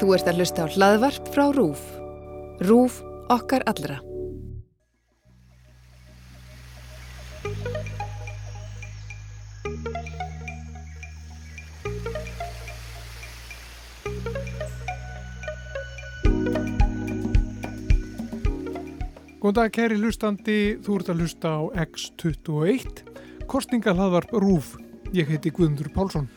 [0.00, 1.82] Þú ert að hlusta á hlaðvarp frá RÚF.
[2.64, 3.02] RÚF
[3.32, 4.00] okkar allra.
[19.42, 23.00] Góðan dag kæri hlustandi, þú ert að hlusta á X21,
[23.50, 24.76] kostningalhaðvarp RÚF.
[25.12, 26.30] Ég heiti Guðmundur Pálsson.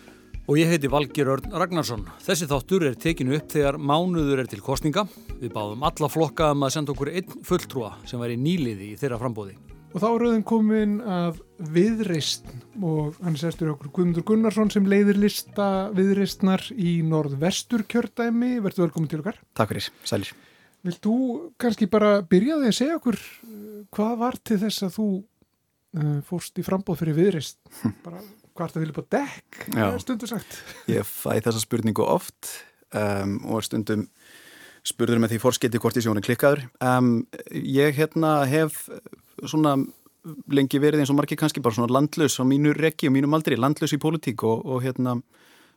[0.46, 2.04] Og ég heiti Valgir Örn Ragnarsson.
[2.22, 5.08] Þessi þáttur er tekinu upp þegar mánuður er til kostninga.
[5.40, 9.18] Við báðum alla flokka um að senda okkur einn fulltrúa sem væri nýliði í þeirra
[9.24, 9.56] frambóði.
[9.96, 11.42] Og þá er auðvitað komin að
[11.80, 18.60] viðreist og hann sestur okkur Guðmundur Gunnarsson sem leiðir lista viðreistnar í norðvestur kjördæmi.
[18.62, 19.42] Verður velkomin til okkar.
[19.58, 20.38] Takk fyrir, sælir.
[20.86, 21.18] Vilt þú
[21.58, 26.62] kannski bara byrjaði að segja okkur uh, hvað var til þess að þú uh, fórst
[26.62, 27.64] í frambóð fyrir viðreist?
[28.06, 28.22] Bara
[28.56, 29.60] hvað ert að vilja bá dekk,
[30.04, 30.58] stundu sagt?
[30.96, 32.52] Ég fæ þessa spurningu oft
[32.96, 34.08] um, og stundum
[34.86, 36.62] spurður með því fórskeiti hvort í sjónu klikkaður.
[36.78, 38.84] Um, ég hérna hef
[39.42, 39.80] svona
[40.54, 43.58] lengi verið eins og margir kannski bara svona landlaus á mínu rekki og mínum aldri,
[43.58, 45.18] landlaus í pólitík og, og hérna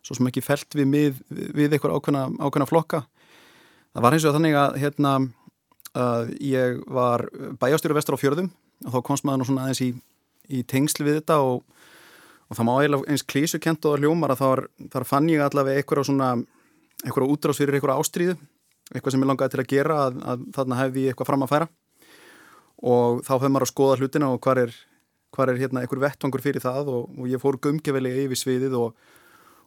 [0.04, 1.16] svo sem ekki felt við, við,
[1.56, 3.02] við eitthvað ákveðna, ákveðna flokka
[3.98, 5.12] Það var eins og þannig að hérna,
[5.98, 7.24] uh, ég var
[7.58, 8.50] bæjastjóru vestur á fjörðum
[8.86, 9.88] og þá komst maður nú svona aðeins í,
[10.54, 11.64] í tengsl við þetta og,
[12.48, 14.62] og það má eiginlega eins klísukent og hljómar að þar,
[14.94, 16.30] þar fann ég allavega eitthvað svona
[17.04, 18.38] eitthvað útrás fyrir eitthvað ástríðu
[18.94, 21.52] eitthvað sem ég langaði til að gera að, að þarna hefði ég eitthvað fram að
[21.52, 21.68] færa
[22.88, 24.74] og þá höfum maður að skoða hlutina og hvað er,
[25.34, 29.08] hvar er hérna eitthvað vettvangur fyrir það og, og ég fór gumgevelega yfir sviðið og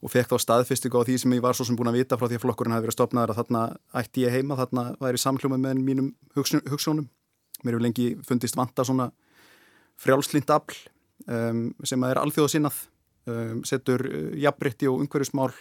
[0.01, 2.25] og fekk þá staðfyrstingu á því sem ég var svo sem búin að vita frá
[2.25, 3.61] því að flokkurinn hafi verið stopnaður að þarna
[4.01, 7.05] ætti ég heima, þarna væri samhljóma með mínum hugssjónum.
[7.61, 9.11] Mér hefur lengi fundist vanta svona
[10.01, 10.79] frjálslind afl
[11.27, 12.79] um, sem er alþjóðasinnað,
[13.31, 15.51] um, setur uh, jafnbrytti og umhverjusmál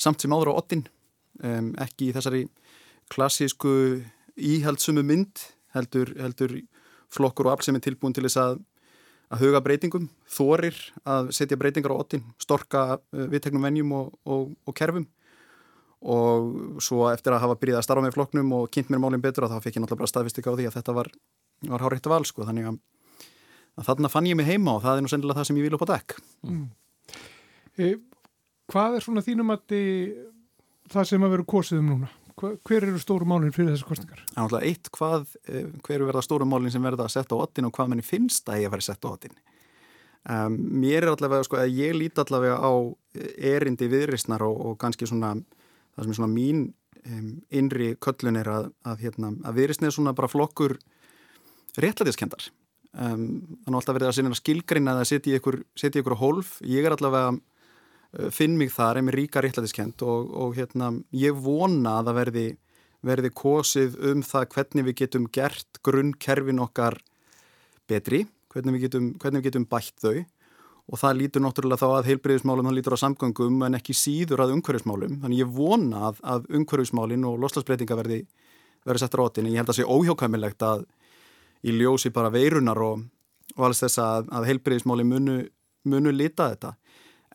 [0.00, 0.84] samt sem áður á ottin,
[1.42, 2.44] um, ekki í þessari
[3.12, 4.02] klassísku
[4.36, 6.58] íhaldsumu mynd, heldur, heldur
[7.12, 8.60] flokkur og afl sem er tilbúin til þess að
[9.32, 10.76] að huga breytingum, þorir
[11.08, 15.06] að setja breytingar á ottin, storka uh, viðtegnum venjum og, og, og kerfum.
[16.02, 19.46] Og svo eftir að hafa byrjað að starfa með flokknum og kynnt mér málinn betur
[19.46, 21.10] að þá fekk ég náttúrulega bara staðvistika á því að þetta var,
[21.70, 22.46] var hárættu val sko.
[22.48, 22.80] Þannig að,
[23.78, 25.76] að þarna fann ég mig heima og það er nú sennilega það sem ég vil
[25.78, 26.16] upp á dekk.
[26.48, 26.64] Mm.
[27.78, 27.92] E,
[28.72, 29.78] hvað er svona þínum að
[30.92, 32.10] það sem að veru kosið um núna?
[32.40, 34.22] hver eru stóru málinn fyrir þessu kostningar?
[34.34, 37.68] Náttúrulega eitt, hvað, eh, hver eru verða stóru málinn sem verða að setja á ottin
[37.68, 39.36] og hvað manni finnst að ég að vera setja á ottin
[40.28, 42.72] um, mér er allavega, sko, að ég líti allavega á
[43.38, 46.64] erindi viðristnar og, og kannski svona það sem er svona mín
[47.06, 50.78] um, innri köllun er að, að, hérna, að viðristni er svona bara flokkur
[51.76, 52.50] réttlætiskendar
[52.92, 53.24] um,
[53.64, 57.38] þannig alltaf verið að sinna skilgrinna að setja í ykkur, hólf, ég er allavega
[58.12, 62.18] Eh, finn mig þar, er mér ríka réttlætiskent og, og hérna, ég vona að það
[62.18, 62.44] verði,
[63.08, 66.98] verði kosið um það hvernig við getum gert grunnkerfin okkar
[67.88, 70.24] betri, hvernig við getum, hvernig við getum bætt þau.
[70.92, 74.56] Og það lítur náttúrulega þá að heilbreyðismálum, það lítur á samgöngum en ekki síður að
[74.58, 78.18] umhverfismálum, þannig ég vona að, að umhverfismálin og loslasbreytinga verði,
[78.84, 80.84] verði sett rátin, ég held að það sé óhjákvæmilegt að
[81.62, 83.02] í ljósi bara veirunar og,
[83.56, 85.36] og alls þess að, að heilbreyðismáli munu,
[85.88, 86.74] munu lita þetta.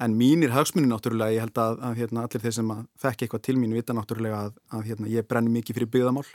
[0.03, 3.55] En mínir hagsmunni náttúrulega, ég held að, að hérna, allir þeir sem fekk eitthvað til
[3.57, 6.25] mín vita náttúrulega að, að hérna, ég brenni mikið fyrir byggðamál,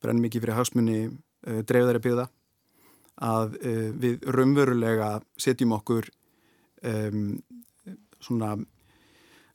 [0.00, 2.26] brenni mikið fyrir hagsmunni uh, dreifðari byggða,
[3.30, 6.08] að uh, við raunverulega setjum okkur
[6.88, 7.34] um,
[8.24, 8.54] svona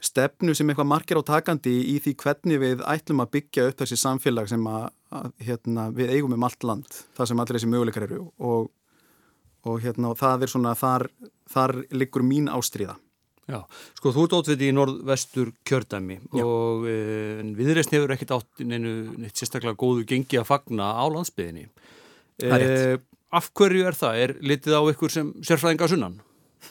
[0.05, 3.97] stefnu sem eitthvað margir á takandi í því hvernig við ætlum að byggja upp þessi
[3.99, 8.05] samfélag sem að, að hérna, við eigum um allt land, það sem allir þessi möguleikar
[8.07, 8.69] eru og,
[9.65, 11.07] og hérna, það er svona, þar,
[11.51, 12.99] þar liggur mín ástriða.
[13.45, 13.59] Já,
[13.99, 16.41] sko þú ert ótviti í norðvestur kjördæmi Já.
[16.41, 16.95] og e,
[17.53, 21.67] viðreist hefur ekkert átt neinu neitt sérstaklega góðu gengi að fagna á landsbyðinni.
[22.41, 22.97] E,
[23.29, 24.21] af hverju er það?
[24.23, 26.17] Er litið á ykkur sem sérfræðingar sunnan?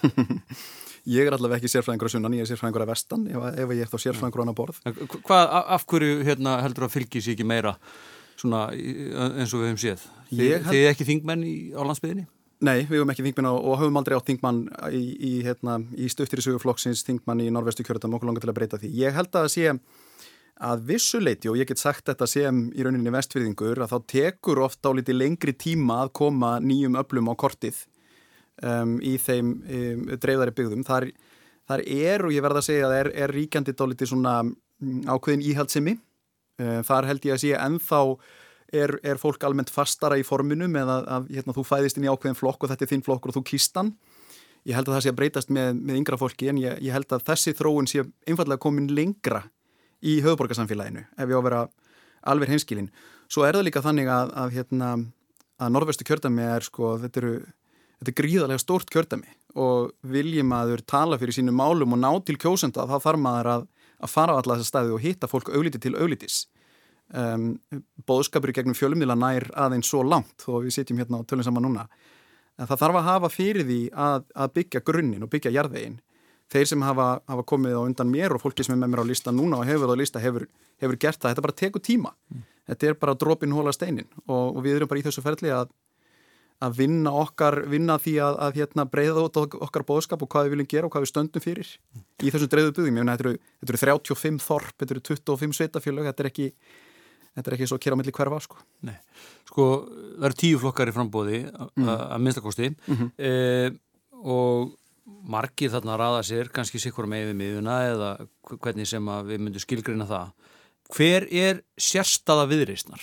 [1.11, 3.85] ég er allavega ekki sérfræðingar á sunnan, ég er sérfræðingar á vestan ef, ef ég
[3.85, 4.81] er þá sérfræðingar á hana borð.
[5.27, 7.75] Hvað, af hverju hérna, heldur að fylgis ekki meira
[8.41, 10.07] svona, eins og við hefum séð?
[10.31, 10.79] Þið, held...
[10.81, 12.27] er ekki þingmenn í, á landsbyðinni?
[12.65, 14.61] Nei, við höfum ekki þingmann og höfum aldrei átt þingmann
[14.95, 18.59] í, í, hérna, í stöftir í söguflokksins þingmann í norvestu kjörðum okkur langar til að
[18.61, 18.91] breyta því.
[19.03, 19.75] Ég held að sé
[20.65, 24.95] að vissuleiti og ég get sagt þetta sem í rauninni vestfyrðingur að þá tekur ofta
[24.95, 27.83] á liti lengri tíma að koma nýjum öflum á kortið
[28.63, 30.87] um, í þeim um, dreifðari byggðum.
[30.87, 31.09] Þar,
[31.71, 35.05] þar er og ég verða að segja að er, er ríkjandi á liti svona mm,
[35.11, 35.99] ákveðin íhaldsemi.
[36.61, 38.03] Uh, þar held ég að sé ennþá
[38.75, 42.39] er, er fólk almennt fastara í forminu með að, hérna, þú fæðist inn í ákveðin
[42.39, 43.95] flokk og þetta er þinn flokkur og þú kýstan.
[44.65, 47.11] Ég held að það sé að breytast með, með yngra fólki en ég, ég held
[47.13, 49.43] að þessi þróun sé einfallega komin lengra
[50.05, 51.67] í höfuborgarsamfélaginu ef ég á að vera
[52.33, 52.89] alveg hinskilin.
[53.29, 54.89] Svo er það líka þannig að, að, hérna,
[55.61, 57.35] að norðvestu kjördami er sko, þetta, eru,
[58.05, 62.11] þetta er gríðarlega stórt kjördami og viljum að þau tala fyrir sínum málum og ná
[62.27, 63.69] til kjósenda þá þarf maður að,
[64.05, 66.45] að fara á alla þessa staði og hitta fólk augliti til auglitis.
[67.15, 67.61] Um,
[68.09, 71.65] bóðskapur í gegnum fjölumdila nær aðeins svo langt og við sitjum hérna og tölum saman
[71.65, 71.85] núna.
[72.59, 76.01] En það þarf að hafa fyrir því að, að byggja grunninn og byggja jarðveginn
[76.53, 79.11] þeir sem hafa, hafa komið á undan mér og fólki sem er með mér á
[79.11, 80.45] lista núna og hefur á lista hefur,
[80.83, 82.43] hefur gert það, þetta bara tekur tíma mm.
[82.71, 85.73] þetta er bara dropin hóla steinin og, og við erum bara í þessu ferli að
[86.63, 90.55] að vinna okkar, vinna því að, að hérna, breyða út okkar bóðskap og hvað við
[90.55, 91.73] viljum gera og hvað við stöndum fyrir
[92.23, 95.59] í þessum dreyðu byggðum, ég meina þetta eru, þetta eru 35 þorp, þetta eru 25
[95.59, 96.51] sveitafjölu þetta er ekki
[97.35, 98.61] Þetta er ekki svo kér á milli hverfa, sko.
[98.87, 98.95] Nei,
[99.49, 101.89] sko, það eru tíu flokkar í frambóði mm.
[101.91, 103.09] að minnstakosti mm -hmm.
[103.19, 103.75] eh,
[104.23, 108.11] og margir þarna raða sér kannski sikkur með við miðuna eða
[108.55, 110.31] hvernig sem við myndum skilgrina það
[110.95, 113.03] hver er sérstaða viðreysnar?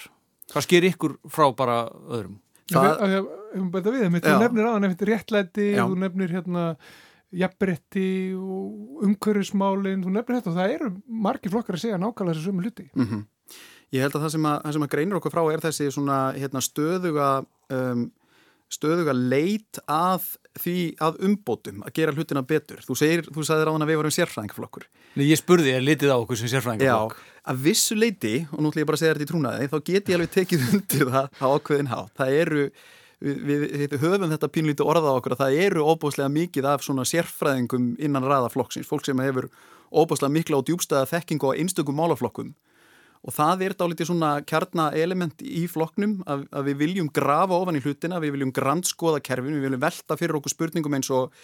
[0.51, 2.39] Hvað sker ykkur frá bara öðrum?
[2.71, 3.25] Það er
[3.91, 5.83] við, þú nefnir aðan eftir réttlæti, Já.
[5.83, 6.65] þú nefnir hérna
[7.31, 10.89] jafnbretti og umhverfismálinn, þú nefnir þetta og það eru
[11.27, 13.21] margir flokkar að segja nákvæmlega þessu sömu hluti mm -hmm.
[13.91, 16.17] Ég held að það sem að, það sem að greinir okkur frá er þessi svona
[16.33, 18.11] hérna, stöðuga um,
[18.71, 20.29] stöðuga leit að
[20.59, 22.79] því að umbótum að gera hlutina betur.
[22.85, 24.87] Þú segir, þú sagðir á hann að við varum sérfræðingaflokkur.
[25.17, 27.19] Nei, ég spurði, ég litið á okkur sem sérfræðingaflokk.
[27.19, 29.77] Já, að vissu leiti, og nú ætlum ég bara að segja þetta í trúnaði, þá
[29.91, 31.99] get ég alveg tekið undir það á ákveðin há.
[32.19, 32.65] Það eru,
[33.21, 37.07] við, við, höfum þetta pínlíti orða á okkur að það eru óbúslega mikið af svona
[37.07, 39.51] sérfræðingum innan ræðaflokksins, fólk sem hefur
[39.91, 42.53] óbúslega mikla og djúbstæða þekking og einstökum málaflokkum
[43.21, 47.83] og það er dálítið svona kjarnaelement í floknum að, að við viljum grafa ofan í
[47.83, 51.35] hlutina, við viljum grannskoða kerfin, við viljum velta fyrir okkur spurningum eins og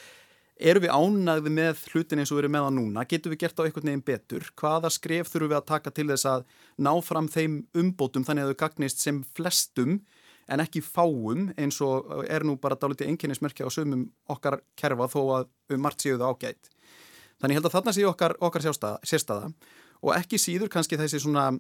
[0.58, 3.60] eru við ánægði með hlutin eins og við erum með á núna, getur við gert
[3.62, 6.48] á einhvern veginn betur, hvaða skref þurfum við að taka til þess að
[6.82, 10.00] ná fram þeim umbótum þannig að þau gagnist sem flestum
[10.48, 15.22] en ekki fáum eins og er nú bara dálítið enginnismerkja á sömum okkar kerfa þó
[15.36, 16.70] að um margt séu það ágætt.
[17.38, 19.52] Þannig held að þarna séu okkar, okkar sérstaða
[20.08, 21.52] og ekki síður kannski þessi svona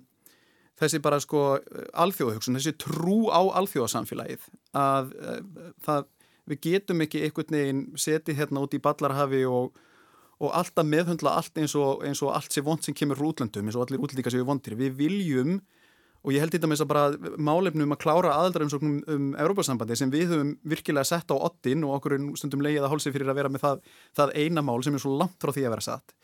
[0.77, 1.57] þessi bara sko
[1.97, 4.45] alþjóðahugsun, þessi trú á alþjóðasamfélagið
[4.77, 5.39] að uh,
[5.85, 6.07] það,
[6.47, 9.71] við getum ekki einhvern veginn setið hérna út í ballarhafi og,
[10.37, 13.79] og alltaf meðhundla allt eins og, eins og allt sé vond sem kemur útlöndum eins
[13.79, 14.77] og allir útlendingar séu vondir.
[14.77, 15.57] Við viljum
[16.27, 20.11] og ég held þetta með þess að bara málefnum að klára aðaldarumsóknum um Európa-sambandi sem
[20.13, 23.51] við höfum virkilega sett á ottin og okkur stundum leiðið að hálsi fyrir að vera
[23.53, 23.85] með það,
[24.17, 26.15] það eina mál sem er svo langt frá því að vera satt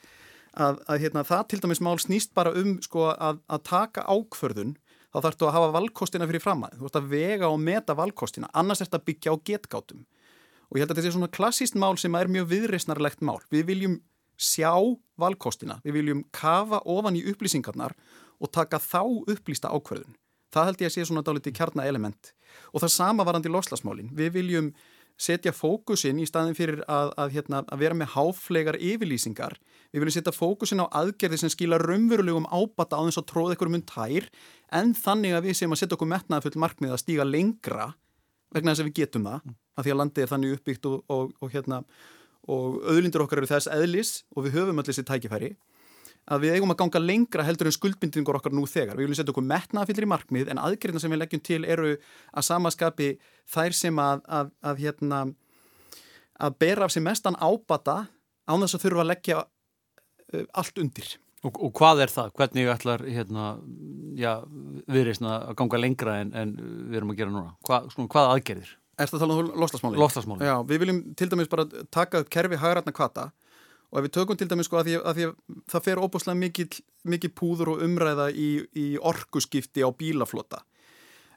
[0.53, 4.75] að, að hérna, það til dæmis mál snýst bara um sko, að, að taka ákförðun
[5.13, 7.95] þá þarf þú að hafa valkostina fyrir fram að þú ert að vega og meta
[7.97, 10.05] valkostina annars ert að byggja á getgátum
[10.73, 13.37] og ég held að þetta er svona klassíst mál sem er mjög viðreysnarlegt mál.
[13.53, 13.99] Við viljum
[14.41, 14.73] sjá
[15.21, 17.93] valkostina, við viljum kafa ofan í upplýsingarnar
[18.41, 20.17] og taka þá upplýsta ákverðun.
[20.53, 22.33] Það held ég að sé svona dálítið kjarna element
[22.73, 24.09] og það sama varandi loslasmálin.
[24.17, 24.71] Við viljum
[25.19, 29.57] setja fókusin í staðin fyrir að, að, hérna, að vera með háflegar yfirlýsingar.
[29.93, 33.71] Við viljum setja fókusin á aðgerði sem skila raunverulegum ábata á þess að tróða ykkur
[33.71, 34.29] um tær
[34.73, 37.91] en þannig að við sem að setja okkur metnaði full markmið að stíga lengra
[38.53, 39.55] vegna þess að við getum það, mm.
[39.77, 41.79] að því að landið er þannig uppbyggt og, og, og, hérna,
[42.53, 45.53] og auðlindur okkar eru þess eðlis og við höfum allir sér tækifæri
[46.31, 48.95] að við eigum að ganga lengra heldur en skuldbindingur okkar nú þegar.
[48.95, 51.95] Við viljum setja okkur metnafyllir í markmið en aðgerðina sem við leggjum til eru
[52.31, 53.09] að samaskapi
[53.53, 55.23] þær sem að, að, að, hérna,
[56.39, 58.05] að bera af sig mestan ábata
[58.47, 61.11] án þess að þurfa að leggja uh, allt undir.
[61.43, 62.31] Og, og hvað er það?
[62.39, 63.49] Hvernig ætlar hérna,
[64.15, 64.31] já,
[64.87, 66.55] viðreysna að ganga lengra en, en
[66.87, 67.51] við erum að gera núna?
[67.67, 68.71] Hva, svona, hvað aðgerðir?
[68.93, 69.99] Er þetta að tala um lostasmáli?
[69.99, 70.47] Lostasmáli.
[70.47, 73.31] Já, við viljum til dæmis bara taka upp kerfi hagratna kvata
[73.93, 75.33] og ef við tökum til dæmis sko að því að, því að
[75.69, 76.77] það fer óbúslega mikið,
[77.13, 80.63] mikið púður og umræða í, í orkuskipti á bílaflota.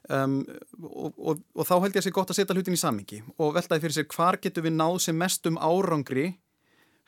[0.09, 0.39] Um,
[0.81, 3.51] og, og, og þá held ég að sé gott að setja hlutin í samingi og
[3.57, 6.29] veltaði fyrir sér hvar getur við náð sem mest um árangri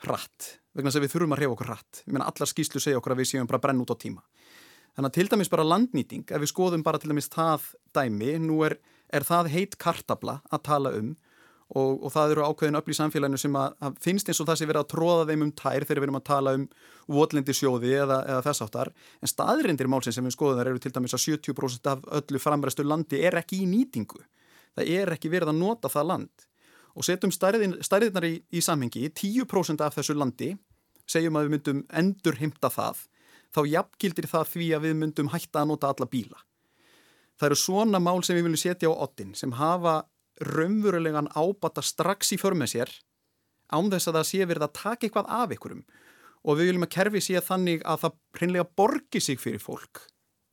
[0.04, 2.02] hratt, vegna þess að við þurfum að reyfa okkur hratt.
[2.04, 4.22] Ég menna allar skýslu segja okkur að við séum bara brenn út á tíma.
[4.94, 7.66] Þannig að til dæmis bara landnýting ef við skoðum bara til dæmis það
[7.96, 8.76] dæmi nú er,
[9.10, 11.14] er það heit kartabla að tala um
[11.70, 14.58] og, og það eru ákveðin öll í samfélaginu sem að, að finnst eins og það
[14.58, 16.66] sem verið að tróða þeim um tær þegar við erum að tala um
[17.14, 21.14] votlindisjóði eða, eða þess áttar en staðrindir málsins sem við skoðum þar eru til dæmis
[21.14, 24.18] að 70% af öllu framræstu landi er ekki í nýtingu.
[24.78, 26.46] Það er ekki verið að nota það land.
[26.98, 30.52] Og setjum stærðirnar í, í samhengi 10% af þessu landi
[31.10, 33.06] segjum að við myndum endur himta það
[33.54, 36.38] þá jafngildir það því að við myndum hætta að nota alla bíla.
[37.40, 40.02] Það eru svona mál sem við viljum setja á ottin sem hafa
[40.40, 42.94] raunverulegan ábata strax í förmið sér
[43.70, 45.82] án þess að það sé verið að taka eitthvað af ykkurum
[46.40, 50.06] og við viljum að kerfi sé þannig að það hreinlega borgi sig fyrir fólk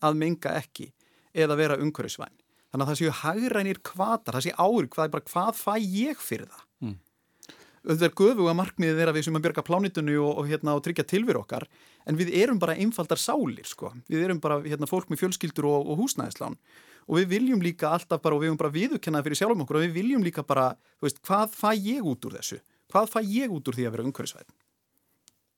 [0.04, 0.92] að menga ekki
[1.38, 2.34] eða vera umhverfisvæn.
[2.68, 6.50] Þannig að það séu hagrænir kvatar, það séu ári hvað, bara, hvað fæ ég fyrir
[6.52, 6.64] það?
[6.84, 6.98] Mm.
[7.88, 10.76] Þetta er göfu að markmiðið er að við sem að björga plánitunni og, og, hérna,
[10.76, 11.64] og tryggja tilveru okkar
[12.10, 13.94] en við erum bara einfaldar sálir sko.
[14.12, 16.58] Við erum bara hérna, fólk með fjölskyldur og, og húsnæðislán
[17.08, 19.86] og við viljum líka alltaf bara og við viljum bara viðukennaði fyrir sjálfum okkur og
[19.86, 20.70] við viljum líka bara,
[21.04, 22.60] veist, hvað fæ ég út úr þessu?
[22.92, 24.52] Hvað fæ ég út úr því að vera umhverfisvæð?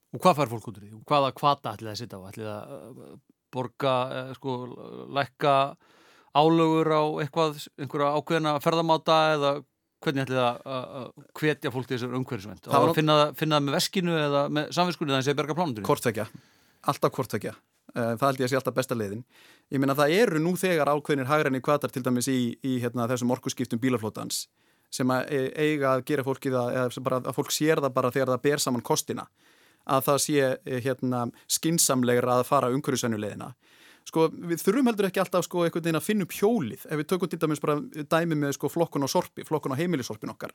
[0.10, 0.92] Og hvað fær fólk út úr því?
[1.10, 2.30] Hvaða kvata ætlið að sitta á?
[2.30, 3.16] Ætlið að uh,
[3.54, 4.56] borga, uh, sko,
[5.18, 5.56] lækka
[6.38, 9.54] álögur á eitthvað, einhverja ákveðina ferðamáta eða
[10.00, 12.70] hvernig ætlið að hvetja fólk til þessar umhverfisvænt?
[12.70, 15.90] Að finna, finna það með veskinu eða með samvinskunni þannig að það sé berga plánundurinn?
[15.90, 16.28] Kortvekja,
[16.94, 17.56] alltaf kortvekja.
[17.96, 19.22] Eh, það held ég að sé alltaf besta leiðin.
[19.74, 23.34] Ég minna það eru nú þegar ákveðinir hagræni kvatar til dæmis í, í hérna, þessum
[23.34, 24.46] orkuskiptum bílaflótans
[24.94, 28.32] sem að e, eiga að gera fólki það, eða að fólk sér það bara þegar
[28.34, 29.28] það ber saman kostina
[29.90, 33.52] að það sé e, hérna, skinsamlegra að fara umhverjusvennulegina.
[34.10, 37.10] Sko við þurfum heldur ekki alltaf sko einhvern veginn að finna upp hjólið ef við
[37.12, 37.78] tökum til dæmis bara
[38.14, 40.54] dæmi með sko flokkun á sorpi, flokkun á heimilisorpin okkar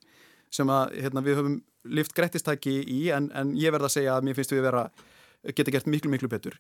[0.55, 1.59] sem að hérna, við höfum
[1.95, 4.83] lift greittistæki í en, en ég verða að segja að mér finnst við að vera,
[5.55, 6.59] geta gert miklu miklu betur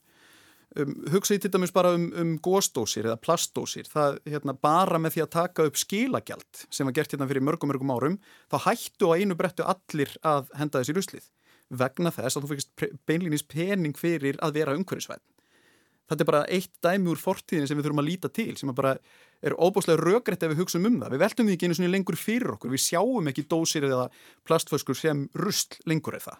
[0.80, 5.16] um, hugsa ég til dæmis bara um, um gósdósir eða plastdósir, það hérna, bara með
[5.16, 8.18] því að taka upp skilagjald sem var gert hérna fyrir mörgum mörgum árum,
[8.52, 11.30] þá hættu á einu brettu allir að henda þessi ruslið
[11.74, 15.22] vegna þess að þú fyrst beinlýnins pening fyrir að vera umhverfisvæð
[16.10, 18.96] þetta er bara eitt dæmi úr fortíðin sem við þurfum að líta til, sem bara
[19.44, 22.56] er óbúslega röggrætt ef við hugsaum um það, við veltum því ekki einu lengur fyrir
[22.56, 24.08] okkur, við sjáum ekki dósir eða
[24.44, 26.36] plastföskur sem rusl lengur eða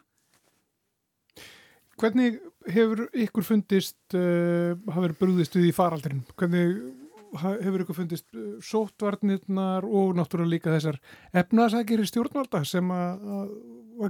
[2.00, 2.38] Hvernig
[2.74, 6.24] hefur ykkur fundist uh, hafa verið brúðist við í faraldurinn?
[6.38, 6.78] Hvernig
[7.38, 10.98] hefur ykkur fundist uh, sótvarnirnar og náttúrulega líka þessar
[11.36, 13.54] efnasækir í stjórnvalda sem að,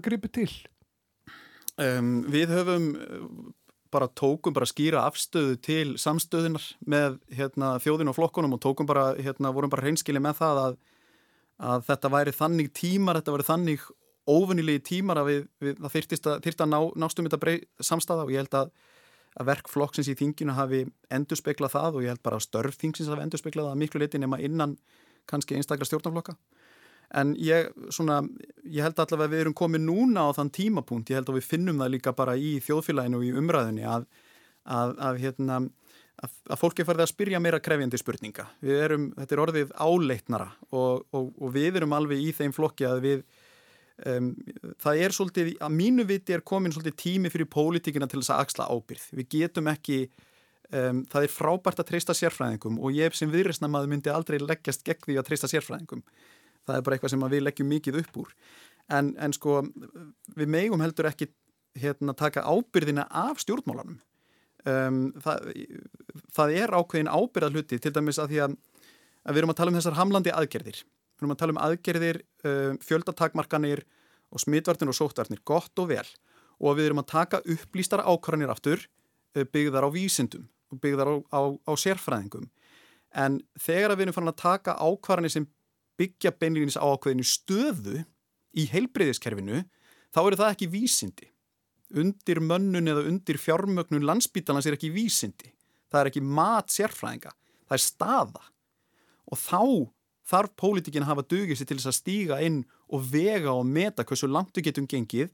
[0.04, 0.48] gripi til?
[1.74, 3.28] Um, við höfum uh,
[3.94, 9.12] bara tókum bara skýra afstöðu til samstöðunar með hérna, þjóðin og flokkunum og tókum bara,
[9.18, 10.78] hérna, vorum bara hreinskili með það að,
[11.70, 13.86] að þetta væri þannig tímar, þetta væri þannig
[14.30, 18.26] óvinnilegi tímar að við, við það þyrtist að, þyrst að ná, nástum þetta brey, samstaða
[18.26, 18.74] og ég held að,
[19.34, 23.10] að verkflokksins í þinginu hafi endur speklað það og ég held bara að störf þingsins
[23.12, 24.76] hafi endur speklað það miklu leiti nema innan
[25.30, 26.36] kannski einstaklega stjórnarflokka
[27.14, 28.20] en ég, svona,
[28.64, 31.48] ég held allavega að við erum komið núna á þann tímapunkt, ég held að við
[31.52, 34.06] finnum það líka bara í þjóðfélaginu og í umræðinu að,
[34.64, 38.46] að, að hérna að, að fólki farið að spyrja meira krefjandi spurninga.
[38.62, 43.02] Erum, þetta er orðið áleitnara og, og, og við erum alveg í þeim flokki að
[43.04, 43.24] við
[44.02, 44.32] Um,
[44.82, 48.40] það er svolítið, að mínu viti er komin svolítið tími fyrir pólitíkina til þess að
[48.42, 49.04] axla ábyrð.
[49.14, 49.98] Við getum ekki
[50.74, 55.06] um, það er frábært að treysta sérfræðingum og ég sem viðræstnamaður myndi aldrei leggjast gegn
[55.06, 56.02] því að treysta sérfræðingum.
[56.66, 58.34] Það er bara eitthvað sem við leggjum mikið upp úr.
[58.98, 59.60] En, en sko,
[60.34, 61.30] við megum heldur ekki
[61.78, 64.00] hérna, taka ábyrðina af stjórnmálanum.
[64.64, 65.52] Um, það,
[66.34, 68.58] það er ákveðin ábyrðað hluti til dæmis að því að,
[69.22, 70.82] að við erum að tala um þessar hamlandi aðgerðir
[71.24, 73.84] við erum að tala um aðgerðir, uh, fjöldatakmarkanir
[74.34, 76.06] og smitvartin og sóttvarnir, gott og vel.
[76.60, 81.14] Og við erum að taka upplýstar ákvarðanir aftur uh, byggðar á vísindum og byggðar á,
[81.34, 82.48] á, á sérfræðingum.
[83.14, 85.46] En þegar við erum farin að taka ákvarðanir sem
[86.00, 88.02] byggja beinleginis á ákveðinu stöðu
[88.54, 89.62] í heilbreyðiskerfinu
[90.14, 91.28] þá eru það ekki vísindi.
[91.94, 95.52] Undir mönnun eða undir fjármögnun landsbítalans er ekki vísindi.
[95.92, 97.34] Það er ekki mat sérfræðinga.
[97.68, 98.42] Það er staða.
[99.30, 99.60] Og þá
[100.24, 104.06] þarf pólitíkin að hafa dugið sér til þess að stíga inn og vega og meta
[104.08, 105.30] hversu langt við getum gengið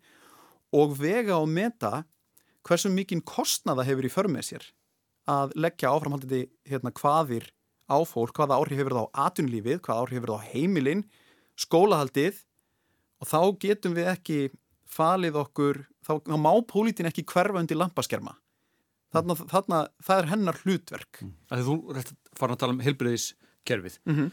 [0.76, 2.04] og vega og meta
[2.66, 4.68] hversu mikinn kostnaða hefur í förmið sér
[5.30, 7.50] að leggja áframhaldið hérna, hvaðir
[7.90, 11.04] á fólk, hvaða áhrif hefur það á atunlífið, hvaða áhrif hefur það á heimilinn,
[11.60, 12.42] skólahaldið
[13.20, 14.38] og þá getum við ekki
[14.90, 18.36] falið okkur, þá, þá má pólitín ekki hverfa undir lampaskerma.
[19.10, 21.20] Þarna, þarna, það er hennar hlutverk.
[21.24, 21.32] Mm.
[21.66, 21.76] Þú
[22.38, 23.98] farin að tala um heilbreyðiskerfið.
[24.06, 24.30] Mm -hmm.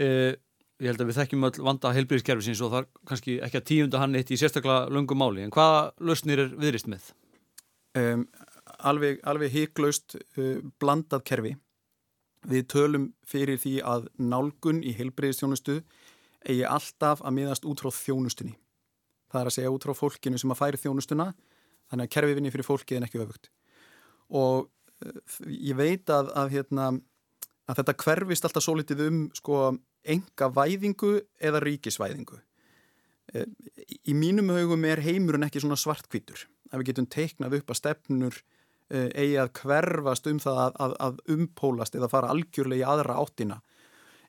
[0.00, 0.32] Uh,
[0.80, 4.00] ég held að við þekkjum öll vanda heilbyrðiskerfisins og það er kannski ekki að tíunda
[4.00, 5.44] hann eitt í sérstaklega löngum máli.
[5.44, 7.10] En hvaða lausnir er viðrist með?
[7.98, 8.24] Um,
[8.78, 11.52] alveg alveg hygglöst uh, blandað kerfi.
[12.48, 15.82] Við tölum fyrir því að nálgun í heilbyrðistjónustu
[16.48, 18.56] eigi alltaf að miðast út frá þjónustunni.
[19.30, 21.28] Það er að segja út frá fólkinu sem að færi þjónustuna
[21.90, 23.50] þannig að kerfi vinni fyrir fólki en ekki öfugt.
[24.32, 25.20] Og uh,
[25.52, 26.88] ég veit að, að hérna
[27.70, 29.58] að þetta hverfist alltaf svo litið um sko
[30.02, 31.12] enga væðingu
[31.42, 32.40] eða ríkisvæðingu.
[33.34, 33.46] Eh,
[34.10, 36.46] í mínum haugum er heimurinn ekki svona svartkvítur.
[36.70, 38.40] Að við getum teiknað upp að stefnur
[38.90, 43.20] eh, eigi að hverfast um það að, að, að umpólast eða fara algjörlega í aðra
[43.22, 43.60] áttina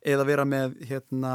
[0.02, 1.34] eða vera með hérna,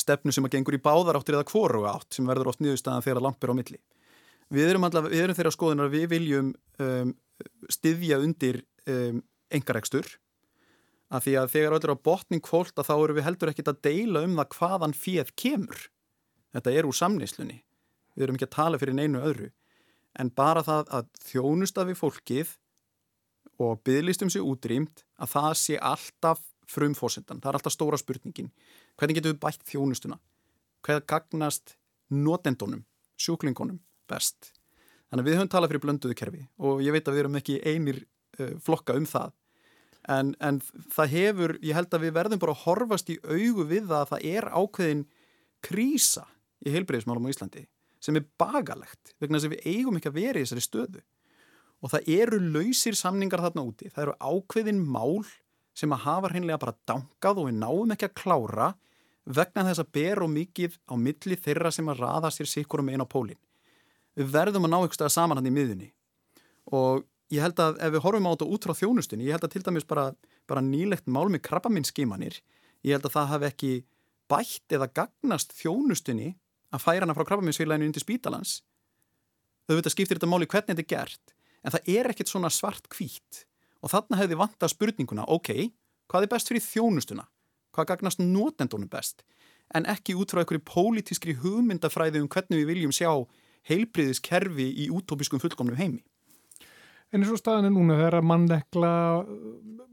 [0.00, 3.26] stefnu sem að gengur í báðar áttir eða kvoru átt sem verður oft nýðustæðan þegar
[3.26, 3.80] lampir á milli.
[4.54, 6.50] við erum, allavega, við erum þeirra skoðunar að við viljum
[6.80, 7.12] um,
[7.72, 9.20] styðja undir um,
[9.52, 10.08] engarekstur
[11.14, 13.82] af því að þegar öllur á botning kvólt að þá eru við heldur ekkit að
[13.86, 15.84] deila um það hvaðan fíð kemur.
[16.54, 17.60] Þetta er úr samneyslunni.
[18.14, 19.50] Við erum ekki að tala fyrir neinu öðru.
[20.18, 22.52] En bara það að þjónusta við fólkið
[23.62, 28.50] og bygglistum sér útrýmt að það sé alltaf frumfósendan, það er alltaf stóra spurningin.
[28.98, 30.18] Hvernig getur við bætt þjónustuna?
[30.84, 31.76] Hvað gagnast
[32.10, 32.84] notendunum
[33.20, 33.80] sjúklingunum
[34.10, 34.52] best?
[35.10, 37.58] Þannig að við höfum talað fyrir blönduðu kerfi og ég veit að við erum ekki
[37.62, 39.34] einir uh, flokka um það
[40.10, 40.60] en, en
[40.94, 44.10] það hefur, ég held að við verðum bara að horfast í augu við það að
[44.12, 45.04] það er ákveðin
[45.64, 46.26] krísa
[46.64, 47.64] í heilbreyðismálum á Íslandi
[48.04, 51.02] sem er bagalegt vegna þess að við eigum ekki að vera í þessari stöðu.
[51.84, 55.24] Og það eru lausir samningar þarna úti, það eru ákveðin mál
[55.76, 58.68] sem að hafa hreinlega bara dangað og við náum ekki að klára
[59.24, 62.92] vegna þess að ber og mikið á milli þeirra sem að raða sér sikkur um
[62.92, 63.40] einn á pólinn.
[64.14, 65.90] Við verðum að ná eitthvað saman hann í miðunni
[66.76, 69.54] og ég held að ef við horfum á þetta út frá þjónustunni, ég held að
[69.54, 70.06] til dæmis bara,
[70.50, 72.38] bara nýlegt mál með krabbaminnskimanir,
[72.86, 73.72] ég held að það hafi ekki
[74.30, 76.34] bætt eða gagnast þjónustunni
[76.74, 78.62] að færa hana frá krabbaminsfélaginu undir spítalans.
[79.68, 82.52] Þau veit að skiptir þetta máli hvernig þetta er gert, en það er ekkit svona
[82.52, 83.44] svart kvít
[83.84, 85.50] og þarna hefði vanta spurninguna, ok,
[86.08, 87.26] hvað er best fyrir þjónustuna?
[87.74, 89.24] Hvað gagnast notendunum best?
[89.74, 93.10] En ekki út frá einhverju pólitískri hugmyndafræði um hvernig við viljum sjá
[93.68, 96.04] heilbriðiskerfi í útópiskum fullkomnum heimi.
[97.14, 98.92] En eins og staðan er núna þegar að mannekla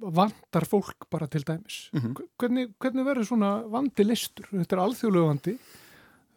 [0.02, 1.90] vandar fólk bara til dæmis.
[1.94, 2.30] Mm -hmm.
[2.42, 4.48] Hvernig, hvernig verður svona vandi listur?
[4.50, 5.58] Þetta er alþjóðlegu vandi.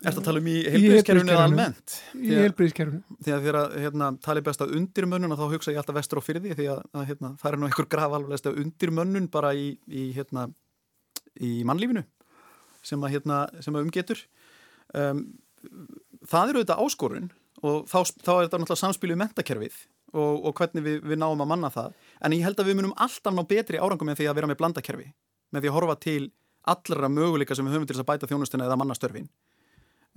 [0.05, 1.95] Er þetta að tala um í heilbríðiskerfunu eða almennt?
[2.15, 3.03] Í heilbríðiskerfunu.
[3.25, 6.43] Því að þegar hérna, tali best að undirmönnun þá hugsa ég alltaf vestur á fyrir
[6.43, 10.13] því að, að hérna, það er nú einhver graf alveg að undirmönnun bara í, í,
[10.13, 10.51] hérna,
[11.41, 12.05] í mannlífinu
[12.83, 14.21] sem að, hérna, sem að umgetur.
[14.93, 15.25] Um,
[16.29, 17.31] það eru þetta áskorun
[17.63, 21.71] og þá, þá er þetta náttúrulega mentakerfið og, og hvernig við, við náum að manna
[21.75, 21.93] það.
[22.25, 24.61] En ég held að við munum alltaf ná betri árangum með því að vera með
[24.63, 25.11] blandakerfi
[25.55, 26.23] með því að horfa til
[26.75, 29.29] allra möguleika sem við höfum til að bæta þjónustuna eða mannastörfin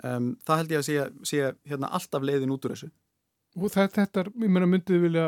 [0.03, 2.89] um, það held ég að sé, sé hérna, alltaf leiðin út úr þessu
[3.57, 5.27] og þetta, þetta meina, mynduðu vilja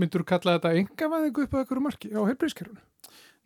[0.00, 2.82] myndur þú kalla þetta engavæðingu upp á einhverju marki á heilbríðskerfunu?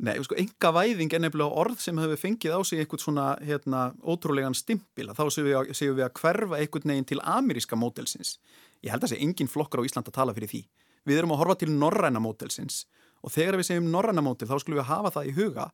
[0.00, 4.56] Nei, sko, engavæðing er nefnilega orð sem hefur fengið á sig einhvern svona hérna, ótrúlegan
[4.56, 8.38] stimpil þá séum við, að, séum við að hverfa einhvern neginn til ameríska mótelsins
[8.80, 10.62] ég held að það sé engin flokkar á Ísland að tala fyrir því.
[11.04, 12.86] Við erum að horfa til norræna mótelsins
[13.20, 15.66] og þegar við segjum norræna mótel þá skulum við hafa það í huga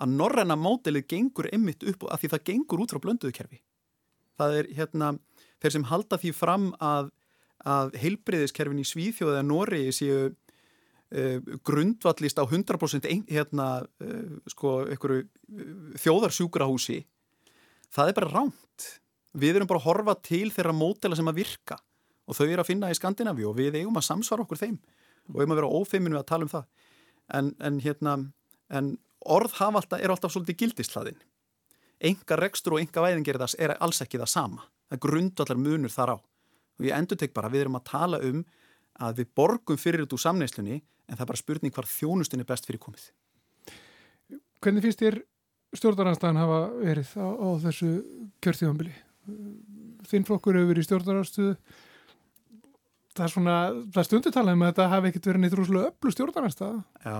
[0.00, 3.60] að norræna mótelið gengur einmitt upp að því það gengur út frá blönduðukerfi
[4.40, 5.10] það er hérna
[5.62, 7.10] þeir sem halda því fram að,
[7.64, 10.32] að heilbreyðiskerfin í Svíþjóða eða Nóri séu
[11.66, 13.68] grundvallist á 100% ein, hérna
[14.02, 15.18] uh, sko uh,
[16.02, 17.00] þjóðarsjúkrahúsi
[17.94, 18.88] það er bara ránt
[19.34, 21.78] við erum bara að horfa til þeirra mótela sem að virka
[22.24, 24.80] og þau eru að finna í Skandinavíu og við eigum að samsvara okkur þeim
[25.32, 26.66] og eigum að vera ófeiminu að tala um það
[27.38, 28.16] en, en hérna
[28.74, 31.22] en orð hafa alltaf, er alltaf svolítið gildislaðin
[32.04, 34.66] enga rekstur og enga væðing er, alls ekki það sama.
[34.90, 36.16] Það grundvallar munur þar á.
[36.78, 38.42] Og ég endur tek bara, við erum að tala um
[39.02, 42.50] að við borgum fyrir þetta úr samneyslunni en það er bara spurning hvar þjónustunni er
[42.50, 43.06] best fyrir komið.
[44.64, 45.18] Hvernig finnst þér
[45.74, 47.90] stjórnarnarstaðan hafa verið á, á þessu
[48.44, 48.94] kjörþjóðanbili?
[50.08, 51.56] Þinn flokkur hefur verið í stjórnarnarstuðu.
[53.14, 53.56] Það er svona,
[53.94, 56.80] það stundur talað um að þetta hafi ekkert verið neitt rúslega öllu stjórnarnarstaða.
[57.04, 57.18] Já,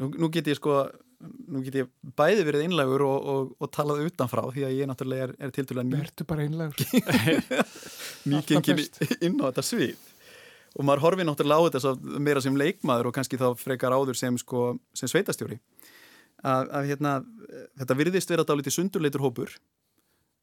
[0.00, 0.84] nú, nú get ég sko
[1.24, 5.28] nú get ég bæði verið einlagur og, og, og talað utanfrá því að ég náttúrulega
[5.28, 6.84] er, er til dæla ný Vertu bara einlagur
[8.28, 8.82] Nýgengin
[9.24, 10.02] inn á þetta svið
[10.74, 14.38] og maður horfið náttúrulega á þetta meira sem leikmaður og kannski þá frekar áður sem,
[14.40, 15.60] sko, sem sveitastjóri
[16.42, 17.14] að, að hérna,
[17.80, 19.54] þetta virðist vera dálítið sundurleitur hópur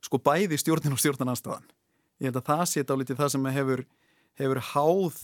[0.02, 1.67] sko bæði stjórnin og stjórnarnanstafan
[2.22, 3.86] ég held að það sé dálítið það sem hefur,
[4.39, 5.20] hefur háð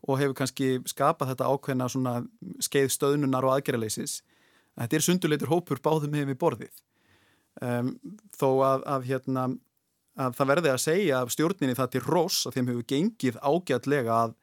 [0.00, 1.88] og hefur kannski skapað þetta ákveðna
[2.64, 4.20] skeið stöðnunar og aðgerraleysis
[4.78, 6.78] Þetta er sundurleitur hópur báðum hefum við borðið.
[7.60, 7.90] Um,
[8.38, 9.46] þó að, að, hérna,
[10.20, 14.36] að það verði að segja stjórninni það til rós að þeim hefur gengið ágætlega að,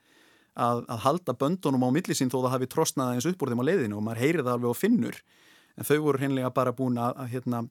[0.58, 3.98] að halda böndunum á millisinn þó það hafi trostnað eins upp úr þeim á leiðinu
[4.00, 5.20] og maður heyrið það alveg á finnur.
[5.78, 7.63] En þau voru hreinlega bara búin að hérna,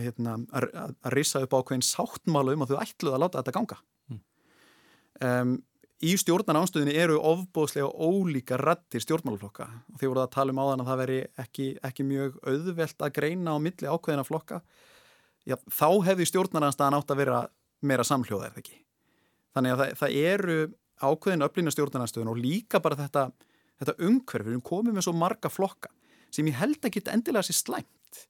[0.00, 3.80] hérna, að rissa upp ákveðin sáttmálu um að þau ætluð að láta þetta ganga.
[4.08, 4.22] Mm.
[5.20, 5.52] Um,
[6.00, 10.84] í stjórnar ánstöðinni eru ofbóðslega ólíka rættir stjórnmáluflokka og því voru að tala um áðan
[10.84, 14.62] að það veri ekki, ekki mjög auðvelt að greina á milli ákveðina flokka
[15.48, 17.40] Já, þá hefði stjórnaranstæðan átt að vera
[17.84, 18.78] meira samhljóða eða ekki
[19.56, 20.56] þannig að það, það eru
[21.00, 23.28] ákveðin öflina stjórnaranstöðun og líka bara þetta,
[23.80, 25.92] þetta umhverfið, við komum með svo marga flokka
[26.30, 28.24] sem ég held að geta endilega sér slæmt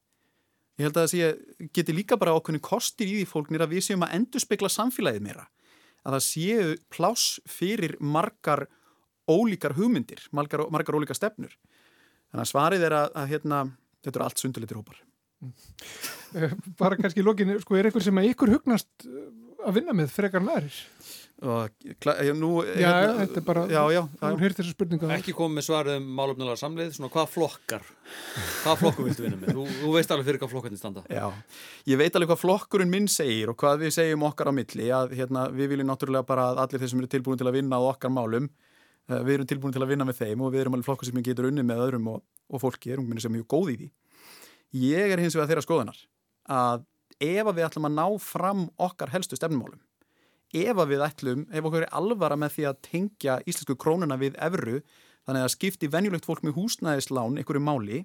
[0.81, 3.87] ég held að það sé, geti líka bara ákveðin kostir í því fólknir að við
[3.89, 5.49] séum að endurspegla samfélagið meira
[6.01, 8.67] að það séu pláss fyrir margar
[9.31, 11.53] ólíkar hugmyndir, margar, margar ólíkar stefnur.
[12.31, 13.61] Þannig að svarið er að, að hérna,
[14.01, 15.03] þetta eru allt sundulitir hópar.
[16.37, 19.29] Eh, bara kannski í lokinu, sko, er eitthvað sem að ykkur hugnast eh,
[19.67, 20.81] að vinna með frekar næris?
[21.41, 24.03] Já, nú, já, hérna, þetta er bara, já.
[25.17, 27.87] Ekki komið með svarið um málumnulega samleið, svona hvað flokkar,
[28.61, 29.55] hvað flokkur viltu vinna með?
[29.57, 31.05] Þú, þú veist alveg fyrir hvað flokkarnir standa.
[31.09, 31.25] Já,
[31.89, 35.17] ég veit alveg hvað flokkurinn minn segir og hvað við segjum okkar á milli, að
[35.17, 37.83] hérna, við viljum náttúrulega bara að allir þeir sem eru tilbúin til að vinna á
[37.89, 38.53] okkar málum,
[39.09, 41.25] uh, við erum tilbúin til að vinna með þeim og við erum alveg flokkur sem
[41.25, 43.93] getur unni með öðrum og, og fólki er ungminni sem er mjög góð í því.
[44.85, 46.05] Ég er hins vegar þeirra skoðanar
[46.51, 46.85] að
[47.21, 49.81] ef við ætlum að ná fram okkar helstu stefnumálum
[50.53, 54.81] ef við ætlum, ef okkur er alvara með því að tengja íslensku krónuna við evru,
[55.27, 58.01] þannig að skipti venjulegt fólk með húsnæðislán einhverju máli,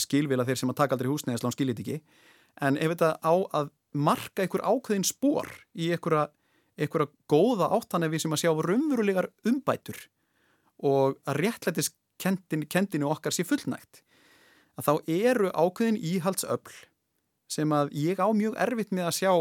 [0.00, 1.98] skilvila þeir sem að taka aldrei húsnæðislán skilit ekki,
[2.64, 6.30] en ef þetta á að marka einhver ákveðin spór í einhverja,
[6.80, 10.06] einhverja góða áttan ef við sem að sjá raunverulegar umbætur
[10.82, 14.00] og að réttlætis kendinu okkar sé fullnægt,
[14.80, 16.86] að þá eru ákveðin íhaldsöfl
[17.52, 19.32] sem að ég á mjög erfitt með að sjá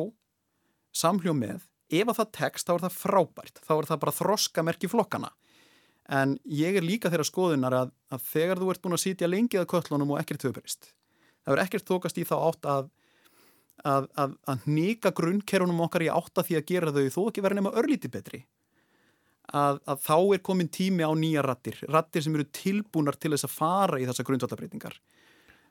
[0.92, 3.62] samhljó með ef að það tekst þá er það frábært.
[3.68, 5.32] Þá er það bara þroskamerki flokkana
[6.12, 9.62] en ég er líka þeirra skoðunar að, að þegar þú ert búin að sitja lengið
[9.62, 10.90] að köllunum og ekkert höfbrist
[11.46, 12.90] það er ekkert þokast í þá átt að
[13.88, 17.58] að, að, að nýka grunnkerunum okkar í átta því að gera þau þó ekki vera
[17.58, 18.44] nema örlíti betri.
[19.52, 23.56] Að þá er komin tími á nýja rattir rattir sem eru tilbúnar til þess að
[23.56, 25.00] fara í þessa grundvallabreitingar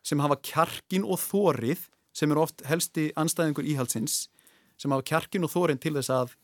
[0.04, 4.26] sem hafa kjarkin og þórið sem eru oft helsti anstæðingur íhalsins
[4.80, 6.34] sem hafa kjarkin og þórin til þess að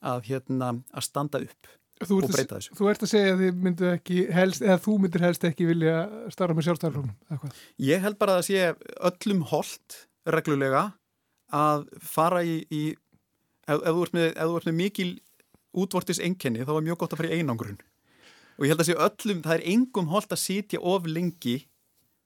[0.00, 2.76] að, hérna, að standa upp og breyta þessu.
[2.78, 5.96] Þú ert að segja að þið myndu ekki helst, eða þú myndir helst ekki vilja
[6.32, 7.50] starfa með sjálfstæðarflónum?
[7.84, 8.70] Ég held bara að sé
[9.10, 9.98] öllum hold
[10.32, 10.86] reglulega
[11.52, 12.82] að fara í, í
[13.68, 15.10] ef, ef, þú með, ert með mikil
[15.76, 17.78] útvortis enkenni þá er mjög gott að fara í einangrun
[18.60, 21.54] og ég held að sé öllum, það er engum hold að sitja of lengi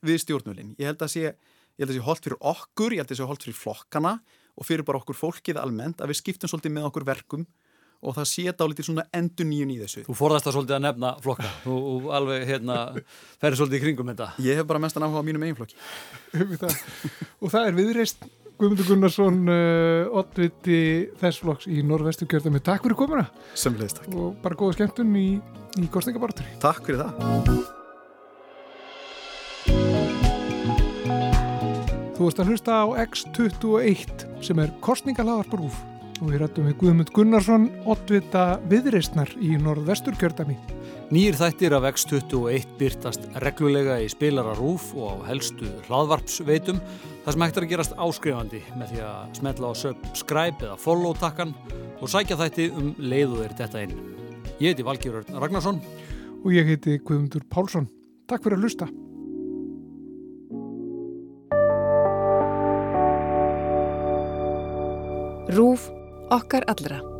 [0.04, 0.72] við stjórnvölinn.
[0.80, 3.28] Ég held að sé, ég held að sé hold fyrir okkur, ég held að sé
[3.28, 4.16] hold fyrir flokkana
[4.54, 7.46] og fyrir bara okkur fólkið almennt að við skiptum svolítið með okkur verkum
[8.04, 10.04] og það séta á litið svona endur nýjun í þessu.
[10.04, 12.78] Þú forðast það svolítið að nefna flokka og alveg hérna
[13.40, 14.30] ferði svolítið í kringum þetta.
[14.44, 15.78] Ég hef bara mestan áhuga á mínum eigin flokki.
[17.42, 20.80] og það er viðreist Guðmundur Gunnarsson uh, oddviti
[21.18, 22.62] þess flokks í norðvestu kjörðami.
[22.62, 23.26] Takk fyrir komuna.
[23.58, 24.12] Semleis takk.
[24.14, 25.30] Og bara góða skemmtun í,
[25.82, 26.52] í kostningabartur.
[26.62, 27.82] Takk fyrir það.
[32.14, 35.80] Þú veist að hlusta á X21 sem er kostningalagarbúrúf
[36.20, 40.54] og við rættum við Guðmund Gunnarsson oddvita viðreistnar í norðvestur kjördami.
[41.10, 46.78] Nýjir þættir af X21 byrtast reglulega í spilararúf og á helstu hlaðvarpsveitum
[47.24, 51.18] þar sem hægt er að gerast áskrifandi með því að smetla á subscribe eða follow
[51.18, 51.56] takkan
[51.98, 53.96] og sækja þætti um leiðuðir þetta inn.
[54.62, 55.82] Ég heiti Valgjörður Ragnarsson
[56.44, 57.90] og ég heiti Guðmundur Pálsson.
[58.30, 58.88] Takk fyrir að hlusta.
[65.48, 65.90] Rúf
[66.30, 67.13] okkar allra.